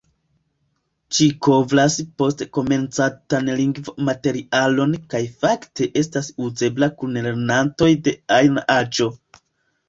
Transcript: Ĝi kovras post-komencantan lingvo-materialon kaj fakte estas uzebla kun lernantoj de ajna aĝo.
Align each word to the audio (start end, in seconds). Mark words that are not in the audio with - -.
Ĝi 1.15 1.25
kovras 1.47 1.97
post-komencantan 2.21 3.51
lingvo-materialon 3.59 4.95
kaj 5.13 5.21
fakte 5.45 5.89
estas 6.03 6.31
uzebla 6.47 6.91
kun 7.03 7.15
lernantoj 7.21 7.91
de 8.09 8.15
ajna 8.41 8.67
aĝo. 8.79 9.09